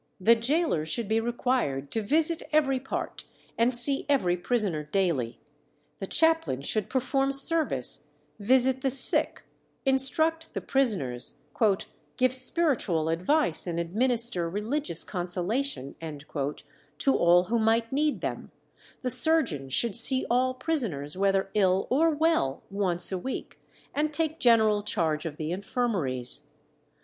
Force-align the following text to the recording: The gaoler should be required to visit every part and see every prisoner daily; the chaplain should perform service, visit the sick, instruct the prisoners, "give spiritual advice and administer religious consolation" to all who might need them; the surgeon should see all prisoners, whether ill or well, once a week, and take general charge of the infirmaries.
The 0.19 0.33
gaoler 0.33 0.83
should 0.83 1.07
be 1.07 1.19
required 1.19 1.91
to 1.91 2.01
visit 2.01 2.41
every 2.51 2.79
part 2.79 3.25
and 3.55 3.71
see 3.71 4.07
every 4.09 4.35
prisoner 4.35 4.81
daily; 4.83 5.39
the 5.99 6.07
chaplain 6.07 6.63
should 6.63 6.89
perform 6.89 7.31
service, 7.31 8.07
visit 8.39 8.81
the 8.81 8.89
sick, 8.89 9.43
instruct 9.85 10.55
the 10.55 10.59
prisoners, 10.59 11.35
"give 12.17 12.33
spiritual 12.33 13.09
advice 13.09 13.67
and 13.67 13.79
administer 13.79 14.49
religious 14.49 15.03
consolation" 15.03 15.93
to 16.97 17.15
all 17.15 17.43
who 17.43 17.59
might 17.59 17.91
need 17.91 18.21
them; 18.21 18.49
the 19.03 19.09
surgeon 19.11 19.69
should 19.69 19.95
see 19.95 20.25
all 20.31 20.55
prisoners, 20.55 21.15
whether 21.15 21.51
ill 21.53 21.85
or 21.91 22.09
well, 22.09 22.63
once 22.71 23.11
a 23.11 23.19
week, 23.19 23.59
and 23.93 24.11
take 24.11 24.39
general 24.39 24.81
charge 24.81 25.27
of 25.27 25.37
the 25.37 25.51
infirmaries. 25.51 26.49